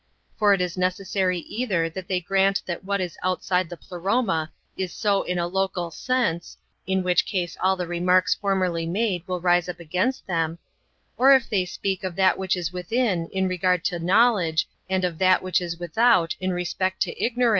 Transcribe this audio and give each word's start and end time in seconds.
For 0.35 0.51
it 0.51 0.61
is 0.61 0.79
necessary 0.79 1.37
either 1.41 1.87
that 1.87 2.07
thev 2.07 2.23
arrant 2.25 2.65
that 2.65 2.83
what 2.83 2.99
is 2.99 3.19
outside 3.21 3.69
the 3.69 3.77
Pleroma 3.77 4.51
is 4.75 4.91
so 4.91 5.21
in 5.21 5.37
a 5.37 5.45
local 5.45 5.91
sense, 5.91 6.57
in 6.87 7.03
which 7.03 7.23
case 7.23 7.55
all 7.61 7.75
the 7.75 7.85
remarks 7.85 8.33
formerly 8.33 8.87
made 8.87 9.21
will 9.27 9.39
rise 9.39 9.69
up 9.69 9.79
against 9.79 10.25
them; 10.25 10.57
or 11.17 11.35
if 11.35 11.47
they 11.47 11.65
speak 11.65 12.03
of 12.03 12.15
that 12.15 12.39
which 12.39 12.57
is 12.57 12.73
within 12.73 13.27
in 13.31 13.47
regard 13.47 13.85
to 13.85 13.99
know 13.99 14.33
ledge, 14.33 14.67
and 14.89 15.05
of 15.05 15.19
that 15.19 15.43
which 15.43 15.61
is 15.61 15.77
without 15.77 16.35
in 16.39 16.49
respect 16.51 16.99
to 17.03 17.11
ignorance, 17.23 17.39
Book 17.39 17.49
ii. 17.49 17.49